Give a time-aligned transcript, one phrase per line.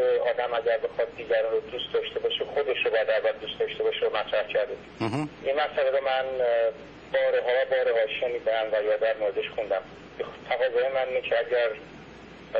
[0.00, 3.82] که آدم اگر بخواد دیگران رو دوست داشته باشه خودش رو باید اول دوست داشته
[3.82, 4.74] باشه رو مطرح کرده.
[5.44, 6.24] این مسئله رو من
[7.12, 9.82] بارها بارها شنیدم و یا در موردش خوندم.
[10.48, 11.68] تقاضای من اینه که اگر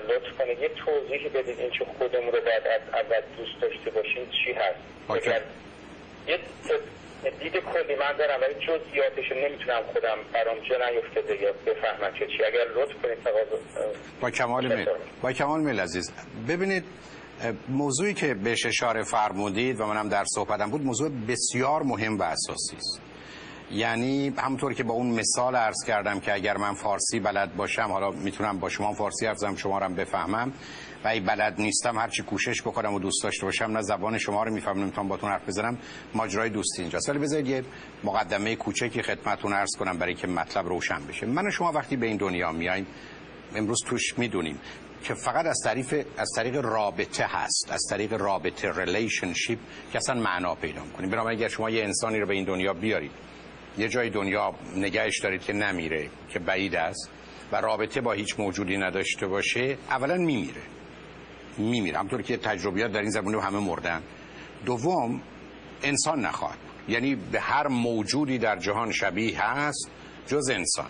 [0.08, 4.30] لطف کنید یه توضیحی بدید این چه خودمون رو باید از اول دوست داشته باشیم
[4.44, 4.80] چی هست.
[5.10, 5.42] اگر
[6.26, 6.38] یه
[7.40, 12.44] دید کلی من دارم ولی جزئیاتش نمی‌تونم خودم برام جا نیفتاده یا بفهمم چه چی.
[12.44, 13.58] اگر لطف کنید تقاضا
[14.20, 14.88] با کمال میل.
[15.22, 16.12] با کمال میل عزیز.
[16.48, 16.84] ببینید
[17.68, 22.76] موضوعی که بهش اشاره فرمودید و منم در صحبتم بود موضوع بسیار مهم و اساسی
[22.76, 23.00] است.
[23.72, 28.10] یعنی همونطور که با اون مثال عرض کردم که اگر من فارسی بلد باشم حالا
[28.10, 30.52] می‌تونم با شما فارسی حرف زنم شما رو بفهمم.
[31.04, 34.52] و ای بلد نیستم هرچی کوشش بکنم و دوست داشته باشم نه زبان شما رو
[34.52, 35.78] می‌فهمم نمی‌تونم باتون حرف بزنم.
[36.14, 37.08] ماجرای دوستی اینجاست.
[37.08, 37.64] ولی بذارید یه
[38.04, 41.26] مقدمه کوچکی خدمتتون عرض کنم برای که مطلب روشن بشه.
[41.26, 42.86] من و شما وقتی به این دنیا میایم
[43.54, 44.58] امروز توش می‌دونیم.
[45.04, 49.58] که فقط از طریق از طریق رابطه هست از طریق رابطه relationship
[49.92, 53.12] که اصلا معنا پیدا کنیم بنابراین اگر شما یه انسانی رو به این دنیا بیارید
[53.78, 57.10] یه جای دنیا نگهش دارید که نمیره که بعید است
[57.52, 60.62] و رابطه با هیچ موجودی نداشته باشه اولا میمیره.
[61.58, 61.98] میمیره.
[61.98, 64.02] همونطور که تجربیات در این زمینه همه مردن.
[64.66, 65.22] دوم
[65.82, 69.90] انسان نخواهد یعنی به هر موجودی در جهان شبیه هست
[70.26, 70.88] جز انسان.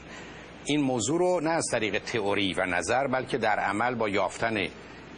[0.65, 4.67] این موضوع رو نه از طریق تئوری و نظر بلکه در عمل با یافتن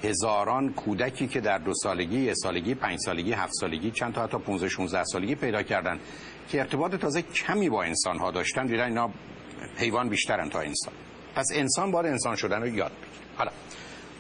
[0.03, 4.39] هزاران کودکی که در دو سالگی، یه سالگی، پنج سالگی، هفت سالگی، چند تا حتی
[4.39, 6.01] 15 16 سالگی پیدا کردن
[6.49, 8.67] که ارتباط تازه کمی با انسان ها داشتن.
[8.67, 9.11] دیدن اینا
[9.77, 10.95] حیوان بیشترن تا انسان.
[11.35, 13.27] پس انسان باید انسان شدن رو یاد بگیر.
[13.37, 13.51] حالا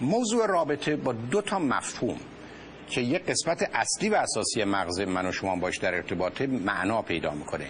[0.01, 2.19] موضوع رابطه با دو تا مفهوم.
[2.89, 7.31] که یک قسمت اصلی و اساسی مغز من و شما باش در ارتباط معنا پیدا
[7.31, 7.67] می‌کنه.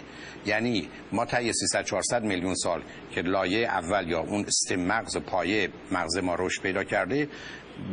[0.46, 5.68] یعنی ما تا 300 400 میلیون سال که لایه اول یا اون استم مغز پایه
[5.92, 7.28] مغز ما رشد پیدا کرده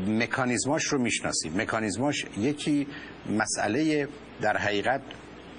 [0.08, 1.62] مکانیزماش رو می‌شناسیم.
[1.62, 2.88] مکانیزماش یکی
[3.30, 4.08] مسئله
[4.42, 5.02] در حقیقت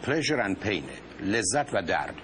[0.04, 0.82] pleasure and pain
[1.22, 2.14] لذت و درد.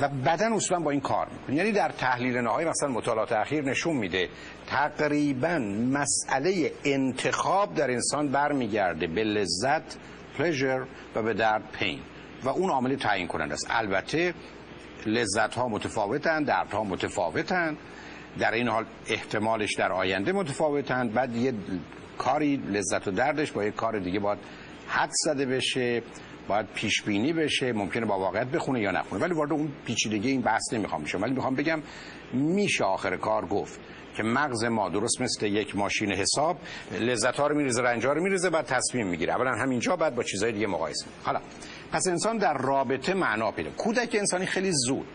[0.00, 1.56] و بدن اصولا با این کار می‌کنه.
[1.56, 4.28] یعنی در تحلیل نهایی مثلا مطالعات اخیر نشون میده
[4.66, 5.58] تقریبا
[5.92, 9.96] مسئله انتخاب در انسان برمیگرده به لذت
[10.38, 11.98] pleasure و به درد pain.
[12.44, 13.66] و اون عامل تعیین کننده است.
[13.70, 14.34] البته
[15.06, 17.76] لذت ها متفاوتن درد ها متفاوتن.
[18.38, 21.08] در این حال احتمالش در آینده متفاوتن.
[21.08, 21.54] بعد یه
[22.18, 24.38] کاری لذت و دردش با یه کار دیگه باید
[24.88, 26.02] حد زده بشه.
[26.48, 29.22] باید پیش بینی بشه ممکنه با واقعیت بخونه یا نخونه.
[29.22, 31.22] ولی وارد اون پیچیدگی این بحث نمی‌خوام بشم.
[31.22, 31.82] ولی می‌خوام بگم
[32.32, 33.80] میشه آخر کار گفت
[34.16, 36.56] که مغز ما درست مثل یک ماشین حساب
[37.00, 39.34] لذت ها رو میریزه رنج ها رو میریزه بعد تصمیم می‌گیره.
[39.34, 41.40] اولا همینجا بعد با چیزای دیگه مقایسه حالا
[41.92, 45.06] پس انسان در رابطه معنا پیدا کودک انسانی خیلی زود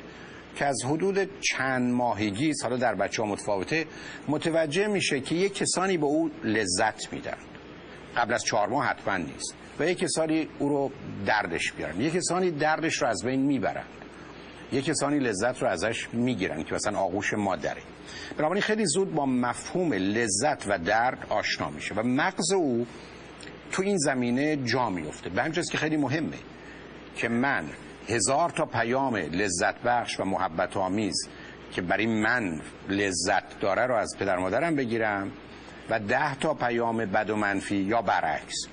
[0.55, 3.85] که از حدود چند ماهگی حالا در بچه ها متفاوته
[4.27, 7.37] متوجه میشه که یک کسانی به او لذت میدن.
[8.17, 9.55] قبل از چهار ماه حتما نیست.
[9.79, 10.91] و یک کسانی او رو
[11.25, 12.01] دردش بیارن.
[12.01, 13.85] یک کسانی دردش رو از بین می‌برن.
[14.71, 17.81] یک کسانی لذت رو ازش می‌گیرن که مثلا آغوش مادره.
[18.37, 22.87] بنابراین خیلی زود با مفهوم لذت و درد آشنا میشه و مغز او
[23.71, 25.29] تو این زمینه جا میفته.
[25.29, 26.37] به همجاست که خیلی مهمه
[27.15, 27.65] که من
[28.07, 31.29] هزار تا پیام لذت بخش و محبت آمیز
[31.71, 35.31] که برای من لذت داره رو از پدر مادرم بگیرم
[35.89, 38.67] و ده تا پیام بد و منفی یا برعکس.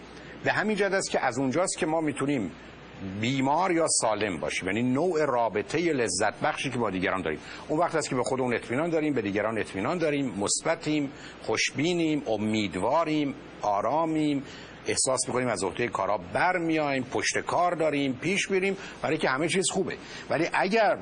[0.45, 2.51] به همین جد است که از اونجاست که ما می‌تونیم
[3.21, 4.69] بیمار یا سالم باشیم.
[4.69, 7.39] یعنی نوع رابطه لذت بخشی که با دیگران داریم.
[7.69, 11.11] اون وقت است که به خودمون اطمینان داریم به دیگران اطمینان داریم مثبتیم
[11.43, 14.43] خوشبینیم امیدواریم آرامیم
[14.87, 19.65] احساس می‌کنیم از عهده کارا برمیایم پشت کار داریم پیش میریم برای که همه چیز
[19.71, 19.97] خوبه.
[20.31, 20.99] ولی اگر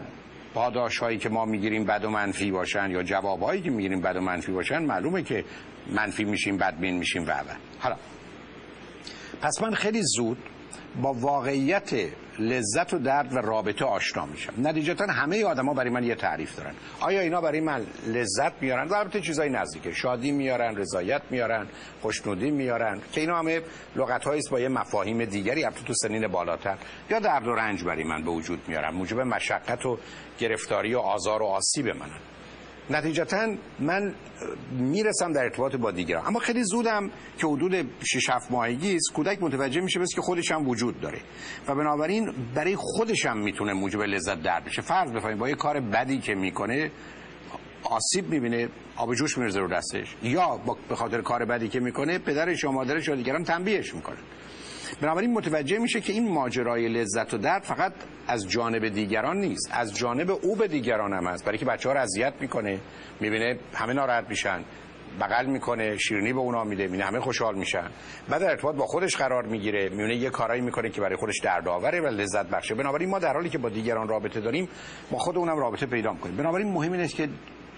[0.55, 4.17] پاداش هایی که ما می‌گیریم بد و منفی باشن یا جواب هایی که می‌گیریم بد
[4.17, 5.45] و منفی باشن معلومه که
[5.91, 7.33] منفی میشیم بدبین میشیم و.
[7.79, 7.97] حالا
[9.43, 10.39] پس من خیلی زود
[11.03, 11.91] با واقعیت
[12.39, 14.53] لذت و درد و رابطه آشنا میشم.
[14.59, 16.75] نتیجتا همه آدما برای من یه تعریف دارن.
[17.01, 19.93] آیا اینا برای من لذت میارن؟ البته چیزای نزدیکه.
[19.93, 21.67] شادی میارن رضایت میارن
[22.03, 23.01] خوشنودی میارن.
[23.13, 23.61] که اینا همه
[23.97, 26.79] لغت است با یه مفاهیم دیگری البته تو سنین بالاتر.
[27.11, 28.95] یا درد و رنج برای من به وجود میارن.
[28.95, 29.99] موجب مشقت و
[30.39, 32.21] گرفتاری و آزار و آسیب منن.
[32.91, 34.15] نتیجتا من
[34.79, 36.27] می‌رسم در ارتباط با دیگران.
[36.27, 40.53] اما خیلی زودم که حدود 6 7 ماهگی است کودک متوجه میشه بس که خودش
[40.53, 41.19] هم وجود داره.
[41.69, 44.83] و بنابراین برای خودش هم می‌تونه موجب لذت درد بشه.
[44.83, 46.91] فرض بفرمایید با یه کار بدی که می‌کنه
[47.83, 50.17] آسیب می‌بینه آب جوش میرزه رو دستش.
[50.23, 54.19] یا به خاطر کار بدی که می‌کنه پدرش یا مادرش یا دیگران تنبیهش می‌کنه
[55.01, 57.93] بنابراین متوجه میشه که این ماجرای لذت و درد فقط
[58.29, 61.45] از جانب دیگران نیست از جانب او به دیگران هم هست.
[61.45, 62.81] برای که بچه ها رو اذیت می‌کنه
[63.21, 64.65] می‌بینه همه ناراحت میشن
[65.21, 67.91] بغل می‌کنه شیرینی به اونا میده می‌بینه همه خوشحال میشن.
[68.29, 72.01] بعد در ارتباط با خودش قرار می‌گیره میونه یه کارایی می‌کنه که برای خودش دردآوره
[72.01, 72.75] و لذت بخشه.
[72.75, 74.69] بنابراین ما در حالی که با دیگران رابطه داریم
[75.11, 76.37] با خود اونم رابطه پیدا می‌کنیم.
[76.37, 77.29] بنابراین مهم اینه که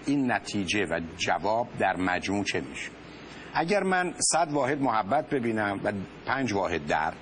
[0.05, 2.96] این نتیجه و جواب در مجموع چه میشه.
[3.59, 5.91] اگر من صد واحد محبت ببینم و
[6.25, 7.17] پنج واحد درد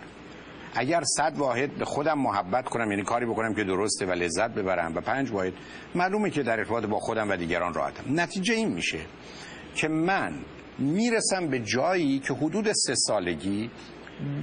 [0.76, 4.96] اگر صد واحد به خودم محبت کنم یعنی کاری بکنم که درسته و لذت ببرم
[4.96, 5.54] و پنج واحد
[5.96, 8.04] معلومه که در ارتباط با خودم و دیگران راحتم.
[8.20, 9.00] نتیجه این میشه
[9.76, 10.34] که من
[10.80, 13.70] می‌رسم به جایی که حدود سه سالگی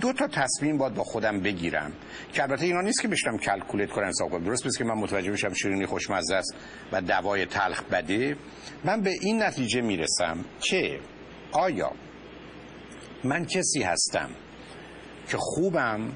[0.00, 1.92] دو تا تصمیم باید با خودم بگیرم
[2.32, 4.44] که البته اینا نیست که بشتم کلکولیت کنم حساب کنم.
[4.44, 6.54] درست بس که من متوجه بشم شیرینی خوشمزه است
[6.92, 8.36] و دوای تلخ بده.
[8.84, 11.00] من به این نتیجه می‌رسم که
[11.52, 11.92] آیا
[13.24, 14.30] من کسی هستم
[15.28, 16.12] که خوبم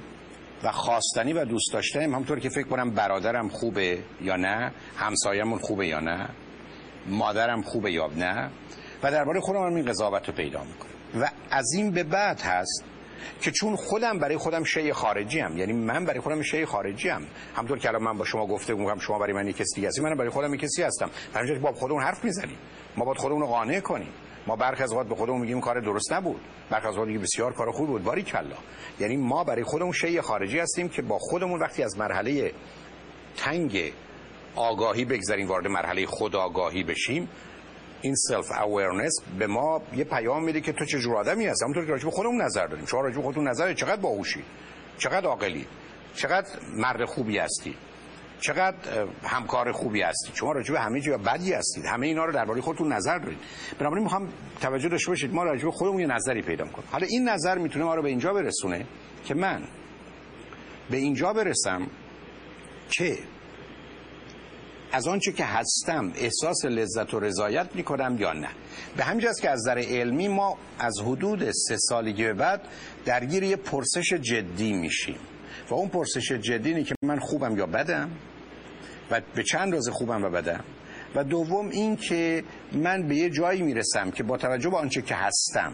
[0.62, 5.86] و خواستنی و دوست داشتنیم؟ همطور که فکر کنم برادرم خوبه یا نه همسایمون خوبه
[5.86, 6.28] یا نه
[7.08, 8.50] مادرم خوبه یا نه
[9.02, 11.22] و درباره خودم هم این قضاوت رو پیدا می‌کنم.
[11.22, 12.84] و از این به بعد هست
[13.40, 17.22] که چون خودم برای خودم شی خارجی هم یعنی من برای خودم شی خارجی هم
[17.56, 20.14] همطور که الان من با شما گفته میگم شما برای من کسی دیگه هستی من
[20.14, 21.10] برای خودم کسی هستم.
[21.34, 22.58] که با خودمون حرف می‌زنیم.
[22.96, 24.08] ما باید خودمون رو قانع کنیم.
[24.46, 26.40] ما برخی از وقت به خودمون میگیم کار درست نبود.
[26.70, 28.04] برخی از وقت بسیار کار خوب بود.
[28.04, 28.56] باری کلا
[29.00, 32.52] یعنی ما برای خودمون شی خارجی هستیم که با خودمون وقتی از مرحله
[33.36, 33.92] تنگ
[34.56, 37.28] آگاهی بگذاریم وارد مرحله خود آگاهی بشیم
[38.00, 41.84] این self awareness به ما یه پیام میده که تو چه جور آدمی هستی؟ همونطور
[41.86, 42.86] که راجع به خودمون نظر داریم.
[42.86, 44.44] شما راجع به خودتون نظر چقدر باهوشی؟
[44.98, 45.66] چقدر عاقلی؟
[46.14, 47.76] چقدر مرد خوبی هستی؟
[48.40, 51.84] چقدر همکار خوبی هستی شما راجع به همه چیز بدی هستید.
[51.84, 53.38] همه اینا رو درباره خودتون نظر دارید.
[53.78, 54.28] بنابراین می‌خوام
[54.60, 55.34] توجه داشته باشید.
[55.34, 58.08] ما راجع به خودمون یه نظری پیدا کنیم حالا این نظر می‌تونه ما رو به
[58.08, 58.86] اینجا برسونه
[59.24, 59.62] که من
[60.90, 61.86] به اینجا برسم
[62.90, 63.18] که
[64.92, 68.48] از آنچه که هستم احساس لذت و رضایت می‌کنم یا نه.
[68.96, 72.62] به همین که از نظر علمی ما از حدود سه سالگی به بعد
[73.04, 75.18] درگیر یه پرسش جدی میشیم.
[75.70, 78.10] و اون پرسش جدی اینه که من خوبم یا بدم؟
[79.10, 80.64] و به چند روز خوبم و بدم؟
[81.14, 85.14] و دوم این که من به یه جایی می‌رسم که با توجه به آنچه که
[85.14, 85.72] هستم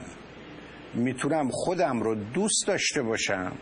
[0.94, 3.52] می‌تونم خودم رو دوست داشته باشم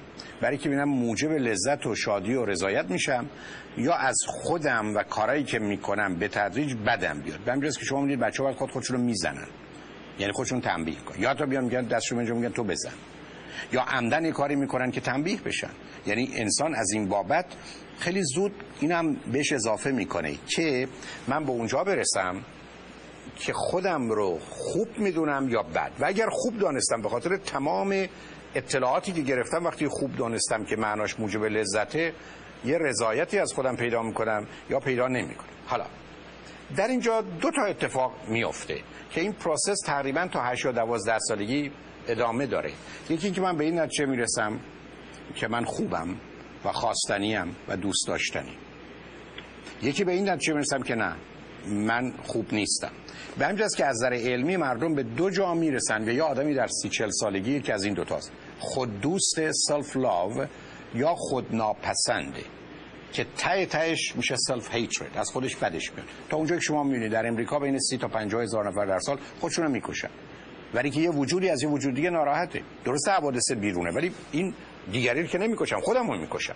[0.40, 3.26] برای که ببینم موجب لذت و شادی و رضایت میشم
[3.76, 7.40] یا از خودم و کارهایی که می‌کنم به تدریج بدم بیاد.
[7.60, 9.46] به که شما می‌دید بچه ها خود خودشون رو می‌زنن.
[10.18, 12.92] یعنی خودشون تنبیه کن یا تا بیان میگن دستشون میگن تو بزن.
[13.72, 15.70] یا عمدن کاری می‌کنن که تنبیه بشن.
[16.06, 17.46] یعنی انسان از این بابت
[17.98, 20.88] خیلی زود اینم بهش اضافه می‌کنه که
[21.28, 22.44] من به اونجا برسم
[23.36, 25.92] که خودم رو خوب می‌دونم یا بد.
[26.00, 28.06] و اگر خوب دانستم به خاطر تمام
[28.54, 32.12] اطلاعاتی که گرفتم وقتی خوب دانستم که معناش موجب لذته
[32.64, 35.48] یه رضایتی از خودم پیدا می‌کنم یا پیدا نمی‌کنم.
[35.66, 35.86] حالا
[36.76, 38.80] در اینجا دو تا اتفاق میفته
[39.10, 41.70] که این پروسس تقریبا تا 8 یا 12 سالگی
[42.08, 42.72] ادامه داره.
[43.10, 44.60] یکی اینکه من به این نتیجه می‌رسم
[45.34, 46.16] که من خوبم
[46.64, 48.56] و خواستنیم و دوست داشتنی
[49.82, 51.16] یکی به این نتیجه می‌رسم که نه
[51.66, 52.90] من خوب نیستم.
[53.38, 56.88] به همین که از نظر علمی مردم به دو جا می‌رسن یا آدمی در سی
[56.88, 60.44] چل سالگی که از این دوتاست خود دوست self-love
[60.94, 62.44] یا خود ناپسنده
[63.12, 66.06] که ته تهش میشه self-hatred از خودش بدش میاد.
[66.28, 69.18] تا اونجا که شما می‌بینید در امریکا بین سی تا 50 هزار نفر در سال
[69.40, 70.10] خودشون رو می‌کشن.
[70.74, 72.62] ولی که یه وجودی از یه وجود دیگه ناراحته.
[72.84, 74.54] درسته حوادث بیرونه ولی این
[74.92, 76.54] دیگری که نمی‌کشم خودم رو می‌کشم.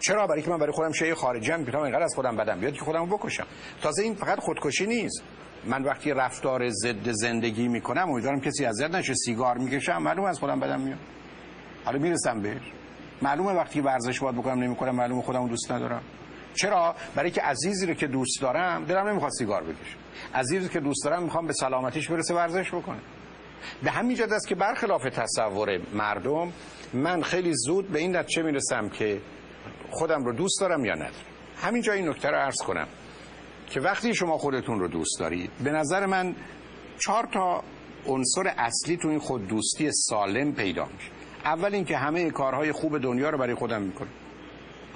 [0.00, 2.72] چرا؟ برای که من برای خودم شی خارجی هم می‌تونم اینقدر از خودم بدم بیاد
[2.72, 3.46] که خودم رو بکشم.
[3.82, 5.22] تازه این فقط خودکشی نیست.
[5.64, 10.60] من وقتی رفتار ضد زندگی می‌کنم امیدوارم کسی اذیت نشه سیگار می‌کشم معلوم از خودم
[10.60, 10.98] بدم میاد.
[11.84, 12.72] حالا می‌رسم بهش.
[13.22, 16.02] معلومه وقتی ورزش باید بکنم نمی‌کنم معلومه خودم دوست ندارم.
[16.54, 19.98] چرا؟ برای که عزیزی رو که دوست دارم دلم نمی‌خواد سیگار بکشم
[20.34, 22.98] عزیزی که دوست دارم می‌خوام به سلامتیش برسه ورزش بکنه.
[23.82, 26.52] به همین جد است که برخلاف تصور مردم
[26.94, 29.20] من خیلی زود به این نتیجه می‌رسم که
[29.90, 31.12] خودم رو دوست دارم یا ندارم
[31.56, 32.86] همینجا این نکته رو عرض کنم
[33.70, 36.34] که وقتی شما خودتون رو دوست دارید به نظر من
[36.98, 37.62] چهار تا
[38.06, 41.10] عنصر اصلی تو این خود دوستی سالم پیدا میشه.
[41.44, 44.08] اول اینکه همه کارهای خوب دنیا رو برای خودم می‌کنم.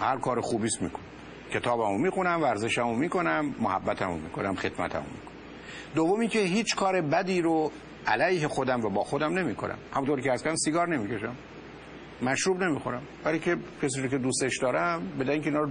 [0.01, 1.05] هر کار خوبیست می‌کنم.
[1.55, 5.33] کتابمو می‌خونم ورزشمو می‌کنم محبتمو می‌کنم خدمتمو می‌کنم.
[5.95, 7.73] دومی که هیچ کار بدی رو
[8.07, 9.79] علیه خودم و با خودم نمی‌کنم.
[9.93, 11.37] همونطور که از سیگار نمی‌کشم.
[12.23, 13.03] مشروب نمی‌خورم.
[13.25, 15.71] برای که کسی رو که دوستش دارم به اینکه اینا رو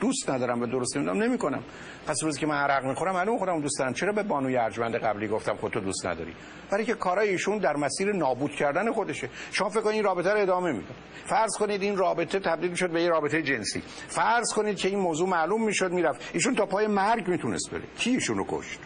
[0.00, 1.62] دوست ندارم و درست نمی‌دونم نمی‌کنم.
[2.06, 3.92] پس روزی که من عرق می‌خورم معلوم خودم دوست دارم.
[3.92, 6.34] چرا به بانوی ارجمند قبلی گفتم خودتو دوست نداری؟
[6.70, 9.28] برای که کارای ایشون در مسیر نابود کردن خودشه.
[9.52, 13.02] شما فکر کنید این رابطه رو ادامه می‌دید فرض کنید این رابطه تبدیل می‌شد به
[13.02, 13.82] یه رابطه جنسی.
[14.08, 16.30] فرض کنید که این موضوع معلوم می‌شد می‌رفت.
[16.34, 17.82] ایشون تا پای مرگ می‌تونست بره.
[17.98, 18.80] کی ایشونو کشت؟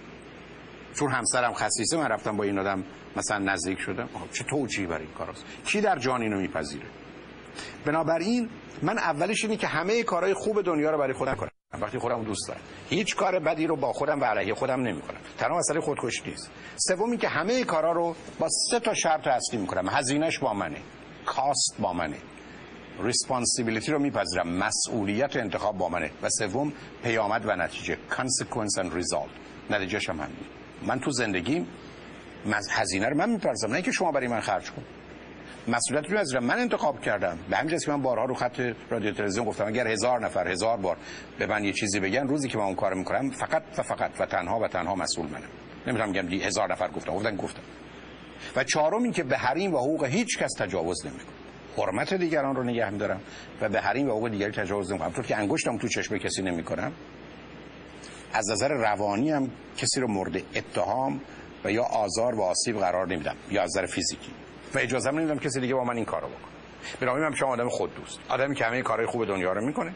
[0.94, 2.84] چون همسرم خصیصه من رفتم با این آدم
[3.16, 4.08] مثلا نزدیک شدم.
[4.32, 6.86] چه توجیهی برای این کاراست کی در جان اینو میپذیره؟
[7.84, 8.48] بنابراین
[8.82, 12.48] من اولش اینه که همه کارهای خوب دنیا رو برای خودم کنم وقتی خودم دوست
[12.48, 12.60] دارم.
[12.88, 15.18] هیچ کار بدی رو با خودم و علیه خودم نمی‌کنم.
[15.38, 16.50] تنها مسئله خودکشی نیست.
[16.76, 19.88] سومی که همه کارا رو با سه تا شرط اصلی می‌کنم.
[19.88, 20.78] هزینهش با منه.
[21.26, 22.16] کاست با منه.
[23.00, 24.48] ریسپانسیبیلیتی رو میپذیرم.
[24.48, 26.10] مسئولیت انتخاب با منه.
[26.22, 26.72] و سوم
[27.02, 27.98] پیامد و نتیجه.
[28.10, 29.30] Consequence and result.
[29.70, 30.28] نتیجهش هم
[30.86, 31.68] من تو زندگیم
[32.70, 34.82] هزینه رو من میپرزم نه اینکه شما برای من خرج کن
[35.68, 37.38] مسئولیت رو از من انتخاب کردم.
[37.50, 40.96] به همین که من بارها رو خط رادیو تلویزیون گفتم اگر هزار نفر هزار بار
[41.38, 44.26] به من یه چیزی بگن روزی که من اون کار می‌کنم فقط و فقط و
[44.26, 45.48] تنها و تنها مسئول منم.
[45.86, 47.62] نمی‌تونم بگم هزار نفر گفتم گفتن گفتم
[48.56, 51.32] و چهارم این که به حریم و حقوق هیچ کس تجاوز نمی‌کنم.
[51.76, 53.20] حرمت دیگران رو نگه میدارم
[53.60, 55.12] و به حریم و حقوق دیگری تجاوز نمی‌کنم.
[55.12, 56.92] طور که انگشتم تو چشم کسی نمی‌کنم
[58.32, 61.20] از نظر روانی هم کسی رو مورد اتهام
[61.64, 64.32] و یا آزار و آسیب قرار نمیدم یا از نظر فیزیکی.
[64.76, 66.52] و اجازه نمیدم کسی دیگه با من این کارو بکنه.
[67.00, 68.20] بنابراین من شما آدم خود دوست.
[68.28, 69.92] آدمی که همه کارهای خوب دنیا رو می‌کنه.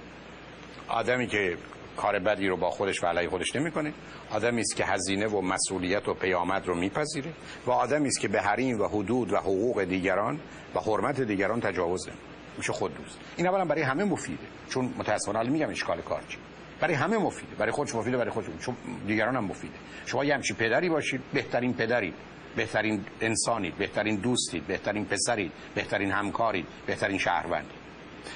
[0.88, 1.56] آدمی که
[1.96, 3.92] کار بدی رو با خودش و علیه خودش نمی‌کنه.
[4.30, 7.32] آدمی است که هزینه و مسئولیت و پیامد رو میپذیره.
[7.66, 10.40] و آدمی است که به حریم و حدود و حقوق دیگران
[10.74, 12.26] و حرمت دیگران تجاوز نمی‌کنه
[12.58, 13.18] میشه خود دوست.
[13.36, 14.46] این اولا برای همه مفیده.
[14.68, 16.38] چون متاسفانه میگم اشکال کار چی.
[16.80, 17.54] برای همه مفیده.
[17.54, 18.46] برای خودش مفیده برای خودش.
[18.60, 19.74] چون دیگران هم مفیده.
[20.06, 22.14] شما یه همچین پدری باشید بهترین پدری.
[22.56, 27.80] بهترین انسانید بهترین دوستید بهترین پسرید بهترین همکارید بهترین شهروندید.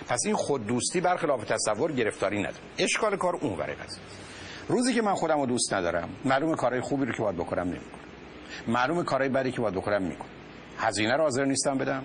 [0.08, 2.64] پس این خود دوستی برخلاف تصور گرفتاری نداره.
[2.78, 4.02] اشکال کار اون برای قضیه
[4.68, 8.00] روزی که من خودم رو دوست ندارم معلوم کارهای خوبی رو که باید بکنم نمی‌کنم.
[8.68, 10.28] معلوم کارهای بدی که باید بکنم می‌کنم.
[10.78, 12.02] هزینه رو حاضر نیستم بدم.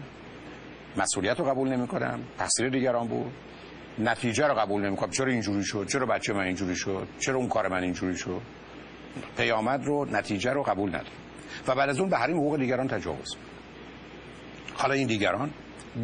[0.98, 2.20] مسئولیت رو قبول نمی‌کنم.
[2.38, 3.32] تقصیر دیگران بود.
[4.00, 5.10] نتیجه رو قبول نمی‌کنم.
[5.10, 8.42] چرا اینجوری شد؟ چرا بچه من اینجوری شد؟ چرا اون کار من اینجوری شد؟
[9.38, 11.29] پیامد رو نتیجه رو قبول ندارم.
[11.68, 13.36] و بعد از اون به حریم حقوق دیگران تجاوز.
[14.74, 15.52] حالا این دیگران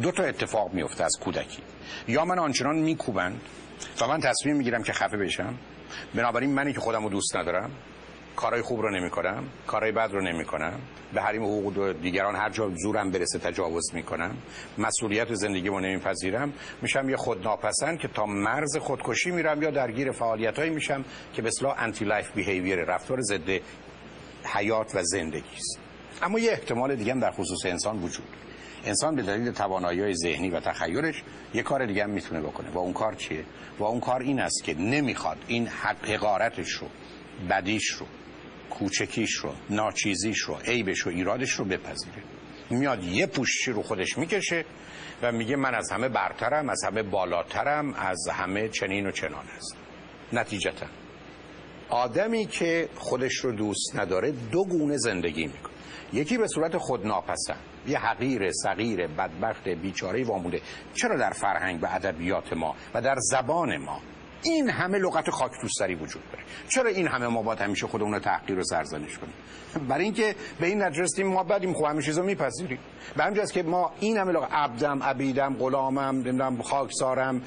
[0.02, 1.62] دو تا اتفاق میفته از کودکی.
[2.08, 3.40] یا من آنچنان میکوبند
[4.00, 5.54] و من تصمیم می‌گیرم که خفه بشم.
[6.14, 7.70] بنابراین منی که خودم رو دوست ندارم
[8.36, 10.80] کارهای خوب رو نمی کنم کارهای بد رو نمی کنم
[11.14, 14.36] به حریم حقوق دیگران هر جا زورم برسه تجاوز می کنم
[14.78, 16.52] مسئولیت زندگی رو نمیپذیرم.
[16.82, 21.48] میشم یه خودناپسند که تا مرز خودکشی میرم یا درگیر فعالیت هایی میشم که به
[21.48, 23.60] اصطلاح anti-life behavior رفتار ضد
[24.54, 25.78] حیات و زندگی است.
[26.22, 28.28] اما یه احتمال دیگه هم در خصوص انسان وجود.
[28.84, 31.22] انسان به دلیل توانایی ذهنی و تخیلش
[31.54, 32.70] یه کار دیگه هم می‌تونه بکنه.
[32.70, 33.44] و اون کار چیه؟
[33.78, 35.68] و اون کار این است که نمی‌خواد این
[36.02, 36.88] حقارتش رو
[37.50, 38.06] بدیش رو
[38.70, 42.22] کوچکیش رو ناچیزیش رو عیبش رو ایرادش رو بپذیره.
[42.70, 44.64] میاد یه پوشی رو خودش می‌کشه
[45.22, 49.76] و میگه من از همه برترم از همه بالاترم از همه چنین و چنان هست
[50.32, 50.86] نتیجتا.
[51.88, 55.72] آدمی که خودش رو دوست نداره دو گونه زندگی می‌کنه.
[56.12, 57.58] یکی به صورت خودناپسند.
[57.88, 60.60] یه حقیر صغیر بدبخت بیچاره وامونده.
[60.94, 64.00] چرا در فرهنگ و ادبیات ما و در زبان ما
[64.42, 68.18] این همه لغت خاک دوستری وجود داره؟ چرا این همه ما باید همیشه خودمون رو
[68.18, 69.34] تحقیر و سرزنش کنیم؟
[69.88, 72.78] برای اینکه به این نجرستیم ما بدیم خوب همه چیزو میپذیریم.
[73.16, 77.42] به همین که ما این همه لغت عبدم عبیدم غلامم نمی‌دونم خاکسارم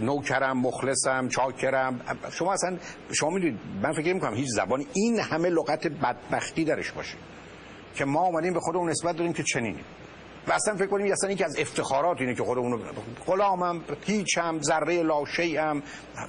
[0.00, 2.00] نوکرم مخلصم چاکرم.
[2.32, 2.76] شما اصلا
[3.12, 7.16] شما می‌دونید من فکر می‌کنم هیچ زبانی این همه لغت بدبختی درش باشه
[7.94, 9.84] که ما اومدیم به خودمون نسبت داریم که چنینیم.
[10.48, 12.80] و اصلا فکر کنیم اصلا یکی از افتخارات اینه که خودمون
[13.26, 15.74] غلامم هیچم ذره لاشیء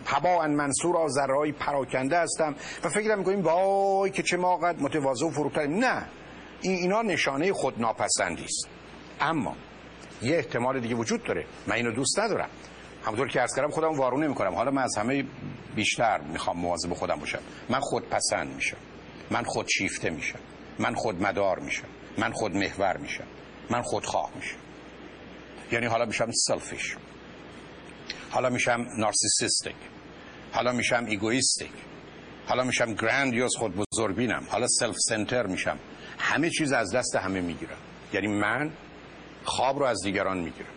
[0.05, 2.55] هوا ان منصور ذره پراکنده هستم.
[2.83, 6.05] و فکر می‌کنیم وای که چه ما قد متواضع و نه
[6.61, 8.67] این اینا نشانه خودناپسندی است
[9.21, 9.55] اما
[10.21, 11.45] یه احتمال دیگه وجود داره.
[11.67, 12.49] من اینو دوست ندارم.
[13.03, 14.55] همونطور که عرض کردم خودم وارونه می‌کنم.
[14.55, 15.25] حالا من از همه
[15.75, 17.39] بیشتر می‌خوام مواظب خودم باشم.
[17.69, 18.77] من خودپسند میشم.
[19.31, 20.39] من خودشیفته میشم.
[20.79, 21.87] من خودمدار میشم.
[22.17, 23.27] من خود محور میشم.
[23.69, 24.57] من خودخواه میشم.
[25.71, 26.95] یعنی حالا میشم selfish
[28.31, 29.75] حالا میشم narcissistic
[30.51, 31.71] حالا میشم egoistic
[32.47, 35.79] حالا میشم grandiose خود بزرگبینم حالا self-center میشم.
[36.19, 37.77] همه چیز از دست همه می‌گیرم.
[38.13, 38.71] یعنی من
[39.43, 40.69] خواب رو از دیگران می‌گیرم.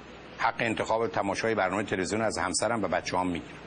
[0.43, 3.61] حق انتخاب تماشای برنامه تلویزیون از همسرم و بچه هم می‌گیرم.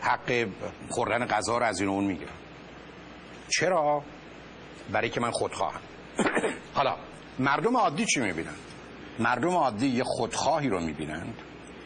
[0.00, 0.48] حق
[0.90, 2.32] خوردن غذا رو از این اون می‌گیرم.
[3.48, 4.02] چرا؟
[4.92, 5.80] برای که من خودخواهم.
[6.74, 6.96] حالا
[7.38, 8.54] مردم عادی چی می‌بینن؟
[9.18, 11.34] مردم عادی یه خودخواهی رو می‌بینند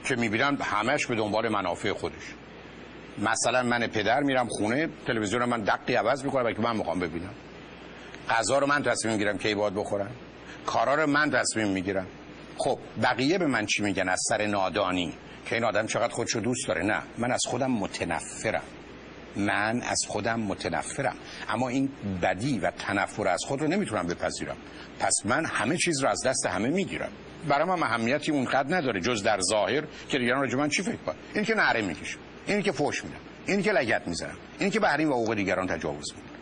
[0.04, 2.34] که می‌بینن همش به دنبال منافع خودش.
[3.18, 7.34] مثلا من پدر میرم خونه تلویزیون من دقی عوض می‌کنم که من می‌خوام ببینم.
[8.30, 10.10] غذا رو من تصمیم می‌گیرم کی باید بخورم.
[10.66, 12.06] کارا رو من تصمیم می‌گیرم.
[12.58, 15.14] خب بقیه به من چی میگن؟ از سر نادانی.
[15.46, 17.02] که این آدم چقدر خودشو دوست داره؟ نه.
[17.18, 18.62] من از خودم متنفرم.
[19.36, 21.16] من از خودم متنفرم.
[21.48, 21.88] اما این
[22.22, 24.56] بدی و تنفر از خود رو نمی‌تونم بپذیرم.
[25.00, 27.10] پس من همه چیز رو از دست همه می‌گیرم.
[27.48, 29.00] برای من اهمیتی اونقدر نداره.
[29.00, 32.18] جز در ظاهر که دیگران راجع من چی فکر کنن؟ این که نعره می‌کشم.
[32.46, 33.20] این که فوش میدم.
[33.46, 34.36] این که لگت می‌زنم.
[34.58, 36.38] این که به حریم و حقوق دیگران تجاوز می‌کنم.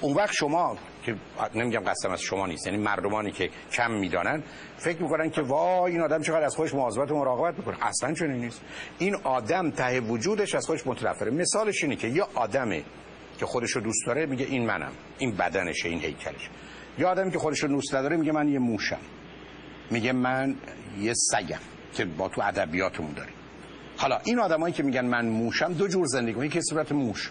[0.00, 0.78] اون وقت شما
[1.12, 2.66] که نمیگم قسم از شما نیست.
[2.66, 4.42] یعنی مردمانی که کم می‌دانن
[4.76, 7.86] فکر می‌کنن که وای این آدم چقدر از خودش مواظبت و مراقبت می‌کنه.
[7.86, 8.60] اصلا چنین نیست.
[8.98, 11.30] این آدم ته وجودش از خودش متنفره.
[11.30, 12.82] مثالش اینه که یه آدمه
[13.38, 14.92] که خودش رو دوست داره میگه این منم.
[15.18, 16.50] این بدنشه این هیکلش.
[16.98, 19.00] یه آدمی که خودش رو دوست نداره میگه من یه موشم.
[19.90, 20.56] میگه من
[21.00, 21.58] یه سگم
[21.94, 23.34] که با تو ادبیاتمون داریم.
[23.96, 27.30] حالا این آدمایی که میگن من موشم دو جور زندگی یکی صورت موش.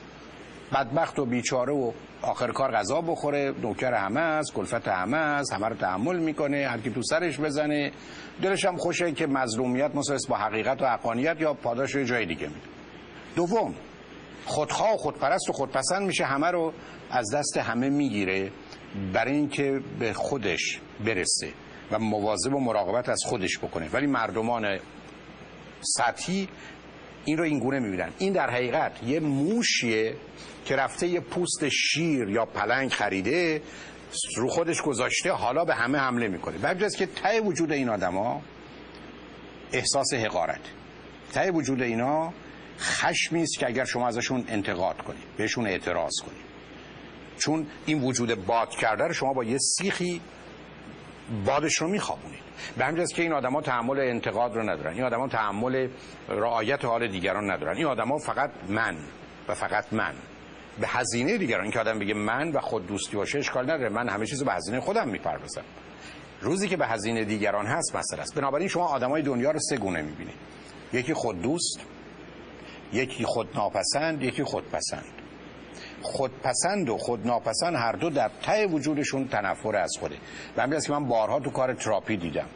[0.73, 3.53] بدبخت و بیچاره و آخر کار غذا بخوره.
[3.61, 6.67] نوکر همه است کلفت همه است همه رو تحمل می‌کنه.
[6.67, 7.91] هر کی تو سرش بزنه.
[8.41, 12.47] دلش هم خوشه که مظلومیت مساویس با حقیقت و حقانیت یا پاداش رو جای دیگه
[12.47, 12.59] میده.
[13.35, 13.73] دوم
[14.45, 16.25] خودخواه و خودپرست و خودپسند میشه.
[16.25, 16.73] همه رو
[17.11, 18.51] از دست همه می‌گیره
[19.13, 21.49] برای اینکه به خودش برسه
[21.91, 23.89] و مواظب و مراقبت از خودش بکنه.
[23.93, 24.79] ولی مردمان
[25.81, 26.47] سطحی
[27.27, 28.09] این رو این گونه می‌بینن.
[28.17, 30.15] این در حقیقت یه موشیه
[30.65, 33.61] که رفته یه پوست شیر یا پلنگ خریده
[34.37, 36.57] رو خودش گذاشته حالا به همه حمله می‌کنه.
[36.57, 38.41] به که ته وجود این آدما
[39.71, 40.59] احساس حقارت.
[41.33, 42.33] ته وجود اینا
[42.79, 46.45] خشمی است که اگر شما ازشون انتقاد کنید بهشون اعتراض کنید
[47.37, 50.21] چون این وجود باد کرده رو شما با یه سیخی
[51.45, 52.39] بادش رو میخوابونید.
[52.77, 54.93] به همجاز که این آدما تحمل انتقاد رو ندارن.
[54.93, 55.87] این آدما تحمل
[56.29, 57.77] رعایت حال دیگران ندارن.
[57.77, 58.97] این آدما فقط من
[59.47, 60.13] و فقط من.
[60.79, 61.71] به هزینه دیگران.
[61.71, 63.89] که آدم بگه من و خود دوستی باشه اشکال نداره.
[63.89, 65.63] من همه چیزو به هزینه خودم می‌پردازم.
[66.41, 68.35] روزی که به هزینه دیگران هست مسئله است.
[68.35, 70.35] بنابراین شما آدمای دنیا رو سه گونه می‌بینید.
[70.93, 71.79] یکی خود دوست
[72.93, 75.05] یکی خود ناپسند یکی خودپسند
[76.01, 80.15] خودپسند و خودناپسند هر دو در ته وجودشون تنفر از خوده.
[80.57, 82.47] و همین که من بارها تو کار تراپی دیدم.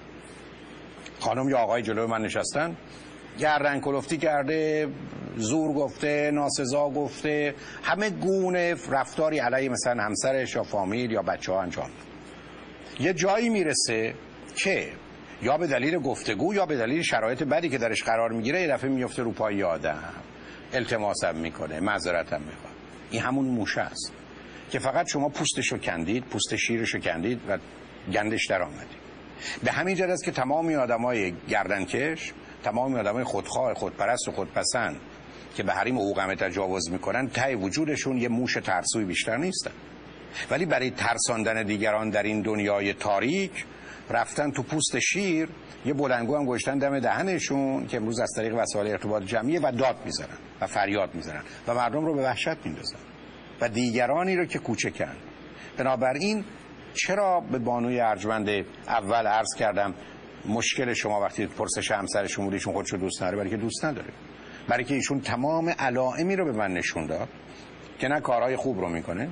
[1.20, 2.76] خانم یا آقای جلوی من نشستن.
[3.40, 4.88] گردن کلفتی کرده
[5.36, 11.62] زور گفته ناسزا گفته همه گونه رفتاری علیه مثلا همسرش یا فامیل یا بچه ها
[11.62, 11.90] انجام.
[13.00, 14.14] یه جایی می‌رسه
[14.56, 14.90] که
[15.42, 18.90] یا به دلیل گفتگو یا به دلیل شرایط بدی که درش قرار می‌گیره یه دفعه
[18.90, 20.14] میفته رو پای آدم.
[20.74, 22.71] التماسم می‌کنه معذرتم می‌خواد
[23.12, 24.12] این همون موشه است
[24.72, 27.58] که فقط شما پوستشو کندید پوست شیرشو کندید و
[28.14, 29.02] گندش در آمدید.
[29.64, 34.98] به همین جد است که تمامی آدمای گردنکش تمامی آدمای خودخواه خودپرست و خودپسند
[35.56, 39.72] که به حریم حقوق تجاوز می‌کنن تای وجودشون یه موش ترسوی بیشتر نیستن.
[40.52, 43.66] ولی برای ترساندن دیگران در این دنیای تاریک
[44.10, 45.50] رفتن تو پوست شیر
[45.86, 49.96] یه بلنگو هم گشتن دم دهنشون که امروز از طریق وسایل ارتباط جمعیه و داد
[50.06, 50.38] می‌زنن.
[50.62, 53.00] و فریاد می‌زنن و مردم رو به وحشت میندازن
[53.62, 55.16] و دیگرانی رو که کوچکن.
[55.78, 56.46] بنابراین
[56.94, 58.50] چرا به بانوی ارجمند
[58.88, 59.94] اول عرض کردم
[60.46, 64.10] مشکل شما وقتی پرسش همسرشون بود ایشون خودشو دوست نداره؟ برای که دوست نداره.
[64.68, 67.30] برای که ایشون تمام علائمی رو به من نشون داد
[68.00, 69.30] که نه کارهای خوب رو می‌کنه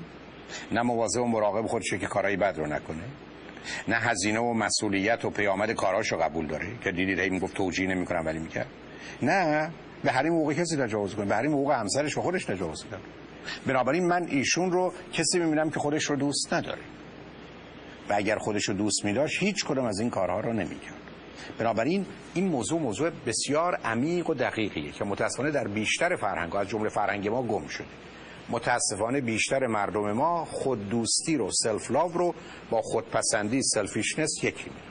[0.71, 3.03] نه مواظب و مراقب خودشه که کارهای بد رو نکنه
[3.87, 8.25] نه هزینه و مسئولیت و پیامد کاراشو قبول داره که دیدید هی می‌گفت توجیه نمی‌کنم
[8.25, 8.67] ولی می‌کرد.
[9.21, 9.71] نه.
[10.03, 12.99] به حریم حقوق کسی تجاوز کنه به حریم حقوق همسرش و خودش تجاوز کنه.
[13.67, 16.81] بنابراین من ایشون رو کسی می‌بینم که خودش رو دوست نداره.
[18.09, 20.93] و اگر خودش رو دوست میداشت هیچ کدوم از این کارها رو نمی‌کرد.
[21.57, 26.89] بنابراین این موضوع موضوع بسیار عمیق و دقیقیه که متاسفانه در بیشتر فرهنگ از جمله
[26.89, 27.87] فرهنگ ما گم شده.
[28.49, 32.35] متاسفانه بیشتر مردم ما خود دوستی رو self-love رو
[32.69, 34.89] با خودپسندی selfishness یکی می‌دونن.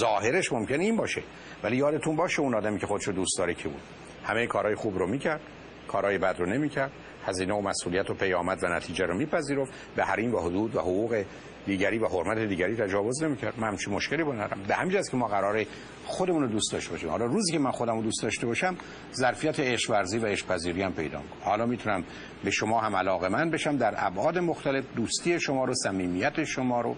[0.00, 1.22] ظاهرش ممکنه این باشه
[1.62, 5.06] ولی یادتون باشه اون آدمی که خودشو دوست داره کی بود؟ همه کارهای خوب رو
[5.06, 5.40] می‌کرد
[5.88, 6.90] کارهای بد رو نمی‌کرد
[7.26, 11.24] هزینه و مسئولیت و پیامد و نتیجه رو میپذیرفت به حریم و حدود و حقوق
[11.66, 13.54] دیگری و حرمت دیگری تجاوز نمی‌کرد.
[13.58, 14.62] من همچین مشکلی با ندارم.
[14.68, 15.66] به همین که ما قراره
[16.06, 17.08] خودمون رو دوست داشته باشیم.
[17.08, 18.76] حالا روزی که من خودم رو دوست داشته باشم
[19.14, 22.04] ظرفیت عشق ورزی و عشق پذیری هم پیدا کنم حالا می‌تونم
[22.44, 26.96] به شما هم علاقه من بشم در ابعاد مختلف دوستی شما رو صمیمیت شما رو.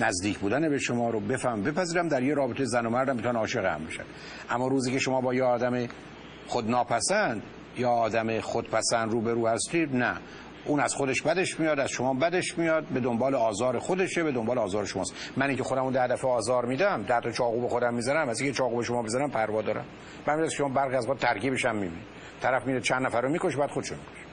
[0.00, 3.64] نزدیک بودن به شما رو بفهم بپذیرم در یه رابطه زن و مرد می‌تونن عاشق
[3.64, 4.04] هم بشن
[4.50, 5.86] اما روزی که شما با یه آدم
[6.46, 7.42] خودناپسند
[7.76, 10.16] یا آدم خودپسند روبرو هستید نه.
[10.64, 14.58] اون از خودش بدش میاد از شما بدش میاد به دنبال آزار خودشه به دنبال
[14.58, 15.14] آزار شماست.
[15.36, 18.58] من که خودمو ده دفعه آزار میدم ده تا چاقو به خودم می‌زنم از اینکه
[18.58, 19.84] چاقو به شما بزنم پروا دارم.
[20.26, 22.04] من شما برق از با ترکیبش هم می‌بینید
[22.42, 24.26] طرف میره چند نفر رو می‌کشه بعد خودشو می‌کشه.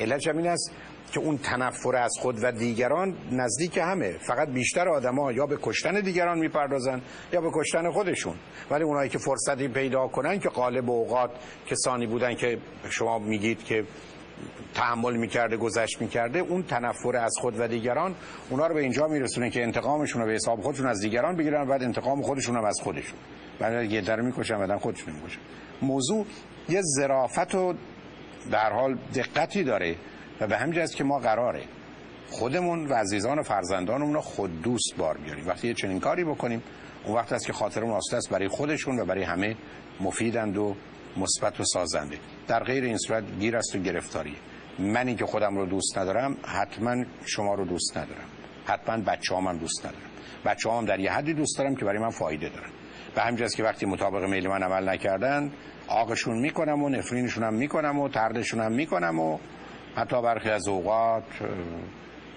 [0.00, 0.72] علتش این است
[1.12, 4.18] که اون تنفر از خود و دیگران نزدیک همه.
[4.18, 7.00] فقط بیشتر آدما یا به کشتن دیگران می‌پردازن
[7.32, 8.34] یا به کشتن خودشون.
[8.70, 11.30] ولی اونایی که فرصتی پیدا کنن که قالب اوقات
[11.66, 12.58] کسانی بودن که
[12.90, 13.84] شما میگید که
[14.74, 18.14] تحمل می‌کرده گذشت می‌کرده اون تنفر از خود و دیگران
[18.50, 21.82] اونا رو به اینجا میرسونه که انتقامشون رو به حساب خودشون از دیگران بگیرن بعد
[21.82, 23.18] انتقام خودشون هم از خودشون.
[23.58, 25.40] بعد یه در می‌کشن بعد خودشون می‌کشن.
[25.82, 26.26] موضوع
[26.68, 27.74] یه ظرافت و
[28.50, 29.96] در حال دقتی داره.
[30.40, 31.62] و به همین که ما قراره
[32.30, 35.46] خودمون و عزیزان و فرزندانمون رو خود دوست بار بیاریم.
[35.48, 36.62] وقتی یه چنین کاری بکنیم
[37.04, 39.56] اون وقت است که خاطرمون آسوده است برای خودشون و برای همه
[40.00, 40.76] مفیدند و
[41.16, 42.18] مثبت و سازنده.
[42.48, 44.36] در غیر این صورت گیر است و گرفتاری.
[44.78, 48.28] منی که خودم رو دوست ندارم حتما شما رو دوست ندارم.
[48.64, 50.10] حتما بچه هم دوست ندارم.
[50.44, 52.70] بچه هم در یه حدی دوست دارم که برای من فایده دارن.
[53.14, 55.52] به همین که وقتی مطابق میل من عمل نکردن
[55.88, 59.38] آقشون می‌کنم و نفرینشون هم می‌کنم و تردشون هم می‌کنم و
[59.98, 61.24] حتی برخی از اوقات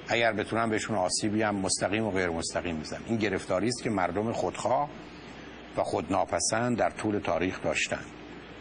[0.08, 4.32] اگر بتونم بهشون آسیبی هم مستقیم و غیر مستقیم می‌زنم این گرفتاری است که مردم
[4.32, 4.89] خودخواه
[5.78, 8.06] و خودناپسند در طول تاریخ داشتن.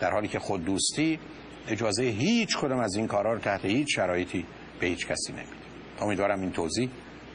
[0.00, 1.20] در حالی که خود دوستی
[1.68, 4.46] اجازه هیچ کدام از این کارها رو تحت هیچ شرایطی
[4.80, 5.52] به هیچ کسی نمیده.
[6.00, 6.90] امیدوارم این توضیح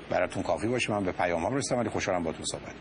[0.10, 0.92] براتون کافی باشه.
[0.92, 2.76] من به پیام ها رسیدم ولی خوشحالم با تو صحبت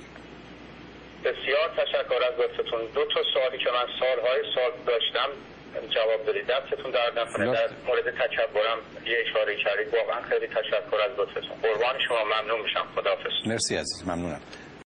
[1.20, 2.80] بسیار تشکر از لطفتون.
[2.94, 5.53] دو تا سوالی که من سالهای سال داشتم
[5.94, 6.46] جواب بدید.
[6.46, 7.46] دستتون در نکنه.
[7.52, 9.94] در مورد تکبرم یه اشاره کردید.
[9.94, 11.56] واقعا خیلی تشکر از لطفتون.
[11.62, 12.24] قربان شما.
[12.24, 12.86] ممنون میشم.
[12.96, 13.32] خداحافظ.
[13.46, 14.08] مرسی عزیز.
[14.08, 14.40] ممنونم.